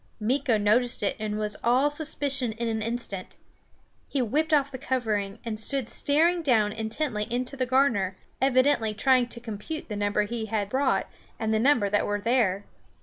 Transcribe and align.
Meeko 0.19 0.57
noticed 0.59 1.03
it 1.03 1.15
and 1.19 1.37
was 1.37 1.57
all 1.63 1.91
suspicion 1.91 2.53
in 2.53 2.67
an 2.67 2.81
instant. 2.81 3.35
He 4.09 4.19
whipped 4.19 4.51
off 4.51 4.71
the 4.71 4.79
covering 4.79 5.37
and 5.45 5.59
stood 5.59 5.89
staring 5.89 6.41
down 6.41 6.73
intently 6.73 7.31
into 7.31 7.55
the 7.55 7.67
garner, 7.67 8.17
evidently 8.41 8.95
trying 8.95 9.27
to 9.27 9.39
compute 9.39 9.89
the 9.89 9.95
number 9.95 10.23
he 10.23 10.47
had 10.47 10.69
brought 10.69 11.07
and 11.37 11.53
the 11.53 11.59
number 11.59 11.87
that 11.87 12.07
were 12.07 12.19
there. 12.19 12.65